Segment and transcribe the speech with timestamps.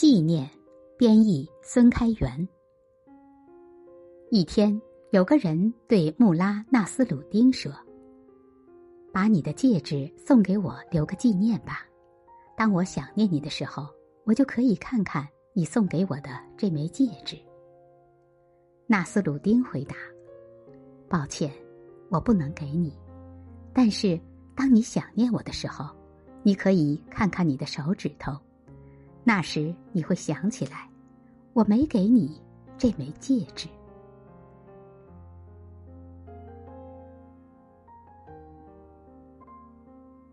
[0.00, 0.48] 纪念，
[0.96, 2.48] 编译孙开元。
[4.30, 4.80] 一天，
[5.10, 7.70] 有个人对穆拉纳斯鲁丁说
[9.12, 11.86] ：“把你的戒指送给我，留个纪念吧。
[12.56, 13.88] 当我想念你的时候，
[14.24, 17.36] 我就可以看看你送给我的这枚戒指。”
[18.88, 19.94] 纳斯鲁丁回答
[21.10, 21.52] ：“抱歉，
[22.08, 22.98] 我不能给你。
[23.74, 24.18] 但是，
[24.56, 25.94] 当你想念我的时候，
[26.42, 28.34] 你可以看看你的手指头。”
[29.24, 30.88] 那时你会想起来，
[31.52, 32.40] 我没给你
[32.78, 33.68] 这枚戒指。